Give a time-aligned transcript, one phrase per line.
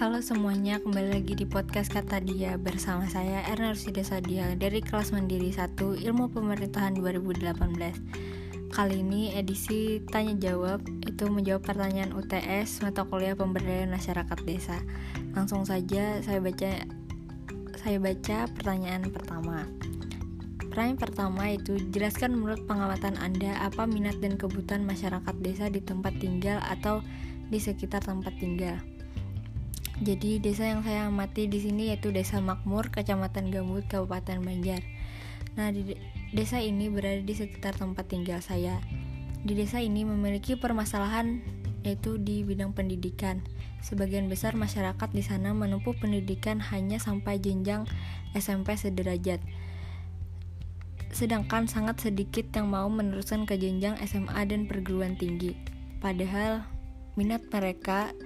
[0.00, 5.12] Halo semuanya, kembali lagi di podcast Kata Dia bersama saya Erna Rusida Sadia dari kelas
[5.12, 8.72] Mandiri 1 Ilmu Pemerintahan 2018.
[8.72, 14.80] Kali ini edisi tanya jawab itu menjawab pertanyaan UTS mata kuliah pemberdayaan masyarakat desa.
[15.36, 16.80] Langsung saja saya baca
[17.76, 19.68] saya baca pertanyaan pertama.
[20.64, 26.16] Pertanyaan pertama itu jelaskan menurut pengamatan Anda apa minat dan kebutuhan masyarakat desa di tempat
[26.16, 27.04] tinggal atau
[27.52, 28.80] di sekitar tempat tinggal.
[30.00, 34.80] Jadi desa yang saya amati di sini yaitu Desa Makmur, Kecamatan Gambut, Kabupaten Banjar.
[35.60, 35.92] Nah, di
[36.32, 38.80] desa ini berada di sekitar tempat tinggal saya.
[39.44, 41.44] Di desa ini memiliki permasalahan
[41.84, 43.44] yaitu di bidang pendidikan.
[43.84, 47.84] Sebagian besar masyarakat di sana menempuh pendidikan hanya sampai jenjang
[48.32, 49.44] SMP sederajat.
[51.12, 55.60] Sedangkan sangat sedikit yang mau meneruskan ke jenjang SMA dan perguruan tinggi.
[56.00, 56.64] Padahal
[57.20, 58.16] minat mereka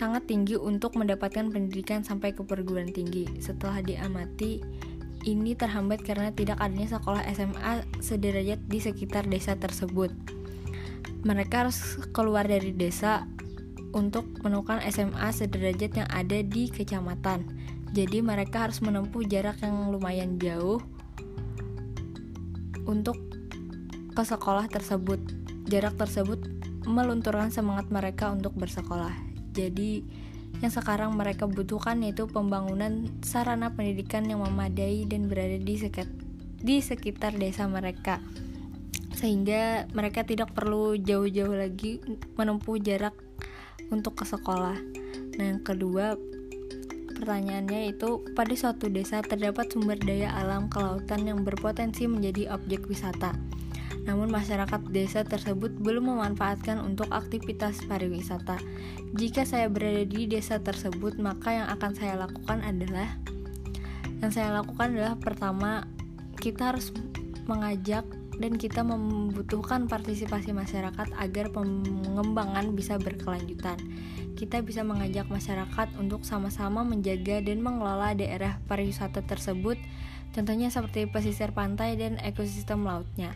[0.00, 3.28] sangat tinggi untuk mendapatkan pendidikan sampai ke perguruan tinggi.
[3.36, 4.64] Setelah diamati,
[5.28, 10.08] ini terhambat karena tidak adanya sekolah SMA sederajat di sekitar desa tersebut.
[11.20, 13.28] Mereka harus keluar dari desa
[13.92, 17.44] untuk menemukan SMA sederajat yang ada di kecamatan.
[17.92, 20.80] Jadi mereka harus menempuh jarak yang lumayan jauh
[22.88, 23.20] untuk
[24.16, 25.20] ke sekolah tersebut.
[25.68, 26.40] Jarak tersebut
[26.88, 29.29] melunturkan semangat mereka untuk bersekolah.
[29.50, 30.02] Jadi
[30.60, 36.10] yang sekarang mereka butuhkan yaitu pembangunan sarana pendidikan yang memadai dan berada di sekitar,
[36.60, 38.20] di sekitar desa mereka.
[39.16, 42.00] Sehingga mereka tidak perlu jauh-jauh lagi
[42.36, 43.14] menempuh jarak
[43.90, 44.76] untuk ke sekolah.
[45.36, 46.14] Nah, yang kedua,
[47.20, 53.49] pertanyaannya itu pada suatu desa terdapat sumber daya alam kelautan yang berpotensi menjadi objek wisata
[54.10, 58.58] namun masyarakat desa tersebut belum memanfaatkan untuk aktivitas pariwisata.
[59.14, 63.06] Jika saya berada di desa tersebut, maka yang akan saya lakukan adalah
[64.18, 65.86] yang saya lakukan adalah pertama
[66.42, 66.90] kita harus
[67.46, 68.02] mengajak
[68.42, 73.78] dan kita membutuhkan partisipasi masyarakat agar pengembangan bisa berkelanjutan.
[74.34, 79.78] Kita bisa mengajak masyarakat untuk sama-sama menjaga dan mengelola daerah pariwisata tersebut,
[80.34, 83.30] contohnya seperti pesisir pantai dan ekosistem lautnya.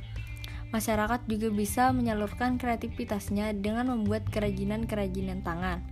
[0.71, 5.85] Masyarakat juga bisa menyalurkan kreativitasnya dengan membuat kerajinan-kerajinan tangan.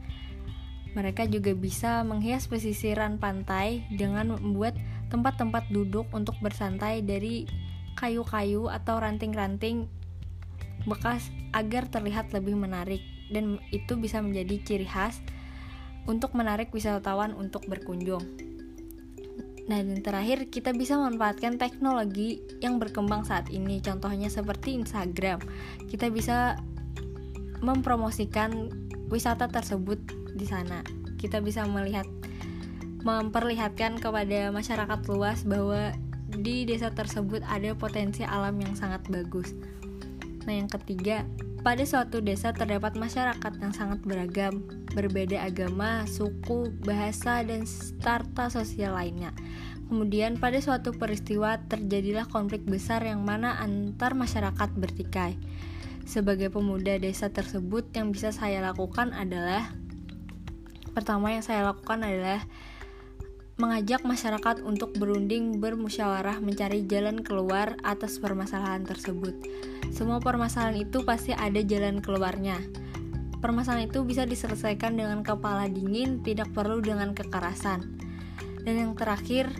[0.92, 4.76] Mereka juga bisa menghias pesisiran pantai dengan membuat
[5.08, 7.48] tempat-tempat duduk untuk bersantai dari
[7.96, 9.88] kayu-kayu atau ranting-ranting
[10.84, 13.00] bekas agar terlihat lebih menarik
[13.30, 15.22] dan itu bisa menjadi ciri khas
[16.04, 18.51] untuk menarik wisatawan untuk berkunjung.
[19.70, 23.78] Nah, dan terakhir kita bisa memanfaatkan teknologi yang berkembang saat ini.
[23.78, 25.38] Contohnya seperti Instagram.
[25.86, 26.58] Kita bisa
[27.62, 28.72] mempromosikan
[29.06, 30.02] wisata tersebut
[30.34, 30.82] di sana.
[31.14, 32.08] Kita bisa melihat
[33.06, 35.94] memperlihatkan kepada masyarakat luas bahwa
[36.32, 39.54] di desa tersebut ada potensi alam yang sangat bagus.
[40.42, 41.22] Nah, yang ketiga,
[41.62, 44.66] pada suatu desa terdapat masyarakat yang sangat beragam,
[44.98, 49.30] berbeda agama, suku, bahasa, dan starta sosial lainnya.
[49.86, 55.38] Kemudian pada suatu peristiwa terjadilah konflik besar yang mana antar masyarakat bertikai.
[56.02, 59.70] Sebagai pemuda desa tersebut yang bisa saya lakukan adalah
[60.92, 62.44] Pertama yang saya lakukan adalah
[63.60, 69.36] mengajak masyarakat untuk berunding bermusyawarah mencari jalan keluar atas permasalahan tersebut.
[69.92, 72.56] Semua permasalahan itu pasti ada jalan keluarnya.
[73.44, 77.98] Permasalahan itu bisa diselesaikan dengan kepala dingin, tidak perlu dengan kekerasan.
[78.62, 79.50] Dan yang terakhir,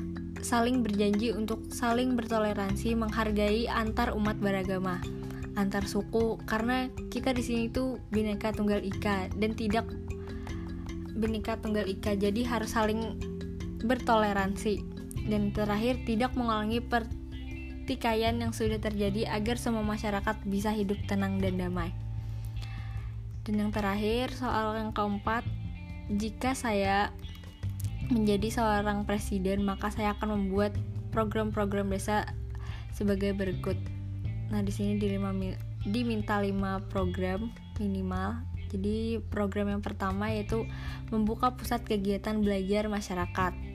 [0.40, 5.02] saling berjanji untuk saling bertoleransi, menghargai antar umat beragama,
[5.58, 9.84] antar suku, karena kita di sini itu bineka tunggal ika dan tidak
[11.18, 13.18] bineka tunggal ika, jadi harus saling
[13.84, 14.80] bertoleransi.
[15.26, 17.06] Dan terakhir, tidak mengulangi per
[17.82, 21.90] pertikaian yang sudah terjadi agar semua masyarakat bisa hidup tenang dan damai.
[23.42, 25.42] Dan yang terakhir, soal yang keempat,
[26.06, 27.10] jika saya
[28.06, 30.78] menjadi seorang presiden, maka saya akan membuat
[31.10, 32.30] program-program desa
[32.94, 33.74] sebagai berikut.
[34.54, 34.94] Nah, di sini
[35.82, 37.50] diminta 5 program
[37.82, 38.46] minimal.
[38.70, 40.70] Jadi, program yang pertama yaitu
[41.10, 43.71] membuka pusat kegiatan belajar masyarakat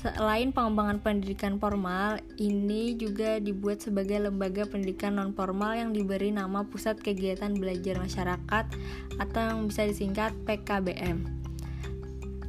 [0.00, 6.64] Selain pengembangan pendidikan formal, ini juga dibuat sebagai lembaga pendidikan non formal yang diberi nama
[6.64, 8.64] Pusat Kegiatan Belajar Masyarakat
[9.20, 11.20] atau yang bisa disingkat PKBM.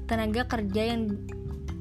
[0.07, 1.19] Tenaga kerja yang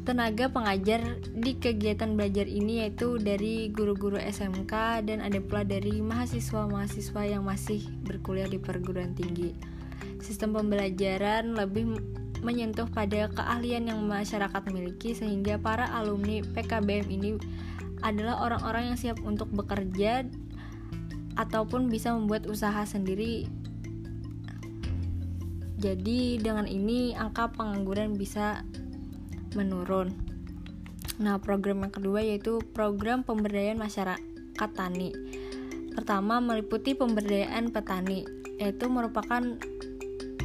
[0.02, 7.22] tenaga pengajar di kegiatan belajar ini yaitu dari guru-guru SMK dan ada pula dari mahasiswa-mahasiswa
[7.30, 9.54] yang masih berkuliah di perguruan tinggi.
[10.18, 11.94] Sistem pembelajaran lebih
[12.40, 17.36] menyentuh pada keahlian yang masyarakat miliki sehingga para alumni PKBM ini
[18.00, 20.24] adalah orang-orang yang siap untuk bekerja
[21.36, 23.48] ataupun bisa membuat usaha sendiri.
[25.80, 28.64] Jadi dengan ini angka pengangguran bisa
[29.56, 30.12] menurun.
[31.20, 35.12] Nah, program yang kedua yaitu program pemberdayaan masyarakat tani.
[35.92, 38.24] Pertama, meliputi pemberdayaan petani,
[38.56, 39.60] yaitu merupakan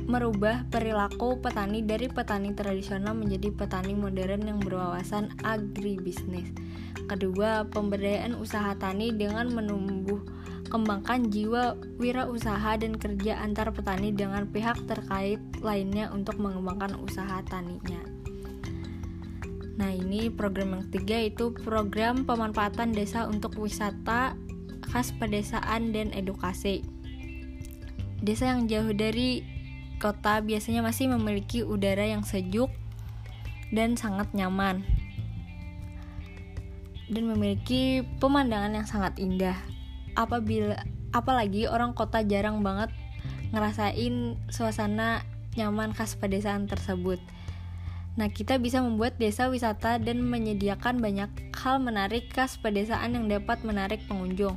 [0.05, 6.53] merubah perilaku petani dari petani tradisional menjadi petani modern yang berwawasan agribisnis.
[7.09, 10.21] Kedua, pemberdayaan usaha tani dengan menumbuh
[10.69, 18.01] kembangkan jiwa wirausaha dan kerja antar petani dengan pihak terkait lainnya untuk mengembangkan usaha taninya.
[19.75, 24.33] Nah, ini program yang ketiga itu program pemanfaatan desa untuk wisata
[24.89, 26.81] khas pedesaan dan edukasi.
[28.23, 29.54] Desa yang jauh dari
[30.05, 32.69] kota biasanya masih memiliki udara yang sejuk
[33.73, 34.85] dan sangat nyaman
[37.09, 39.57] dan memiliki pemandangan yang sangat indah.
[40.13, 40.77] Apabila
[41.09, 42.93] apalagi orang kota jarang banget
[43.49, 45.25] ngerasain suasana
[45.57, 47.17] nyaman khas pedesaan tersebut.
[48.15, 53.65] Nah, kita bisa membuat desa wisata dan menyediakan banyak hal menarik khas pedesaan yang dapat
[53.65, 54.55] menarik pengunjung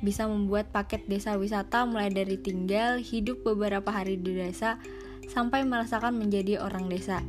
[0.00, 4.80] bisa membuat paket desa wisata mulai dari tinggal, hidup beberapa hari di desa,
[5.30, 7.22] sampai merasakan menjadi orang desa.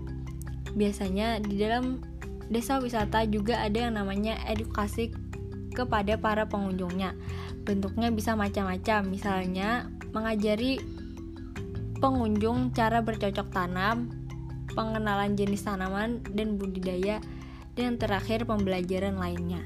[0.76, 2.04] Biasanya di dalam
[2.50, 5.14] desa wisata juga ada yang namanya edukasi
[5.76, 7.16] kepada para pengunjungnya.
[7.68, 10.80] Bentuknya bisa macam-macam, misalnya mengajari
[12.00, 14.12] pengunjung cara bercocok tanam,
[14.76, 17.20] pengenalan jenis tanaman dan budidaya,
[17.76, 19.64] dan terakhir pembelajaran lainnya.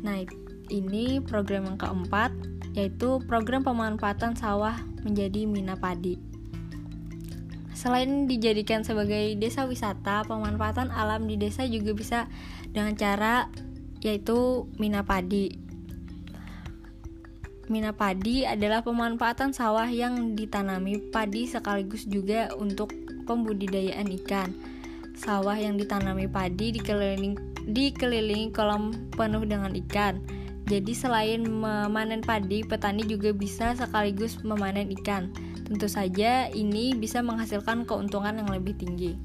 [0.00, 0.24] Nah,
[0.70, 2.30] ini program yang keempat
[2.72, 6.16] yaitu program pemanfaatan sawah menjadi mina padi.
[7.76, 12.18] Selain dijadikan sebagai desa wisata, pemanfaatan alam di desa juga bisa
[12.70, 13.50] dengan cara
[14.00, 15.58] yaitu mina padi.
[17.70, 22.92] Mina padi adalah pemanfaatan sawah yang ditanami padi sekaligus juga untuk
[23.24, 24.52] pembudidayaan ikan.
[25.16, 30.41] Sawah yang ditanami padi dikelilingi, dikelilingi kolam penuh dengan ikan
[30.72, 35.28] jadi selain memanen padi, petani juga bisa sekaligus memanen ikan.
[35.68, 39.20] Tentu saja ini bisa menghasilkan keuntungan yang lebih tinggi.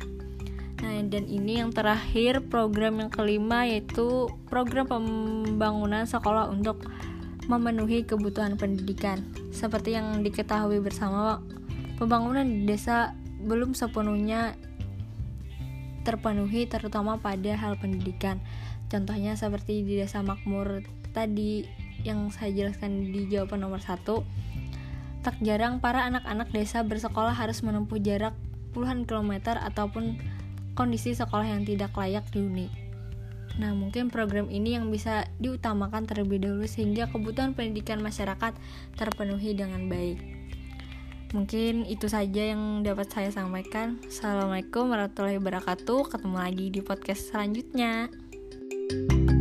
[0.84, 6.84] Nah, dan ini yang terakhir program yang kelima yaitu program pembangunan sekolah untuk
[7.48, 9.24] memenuhi kebutuhan pendidikan.
[9.56, 11.40] Seperti yang diketahui bersama,
[11.96, 14.60] pembangunan di desa belum sepenuhnya
[16.04, 18.44] terpenuhi terutama pada hal pendidikan.
[18.88, 21.68] Contohnya seperti di desa makmur tadi
[22.08, 24.24] yang saya jelaskan di jawaban nomor satu
[25.26, 28.32] tak jarang para anak-anak desa bersekolah harus menempuh jarak
[28.72, 30.16] puluhan kilometer ataupun
[30.78, 32.72] kondisi sekolah yang tidak layak dihuni.
[33.58, 38.54] Nah, mungkin program ini yang bisa diutamakan terlebih dahulu sehingga kebutuhan pendidikan masyarakat
[38.94, 40.22] terpenuhi dengan baik.
[41.34, 44.00] Mungkin itu saja yang dapat saya sampaikan.
[44.06, 46.08] Assalamualaikum warahmatullahi wabarakatuh.
[46.08, 48.08] Ketemu lagi di podcast selanjutnya.
[48.90, 49.37] you